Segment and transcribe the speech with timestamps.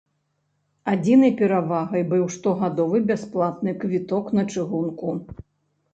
[0.93, 5.07] Адзінай перавагай быў штогадовы бясплатны квіток на чыгунку.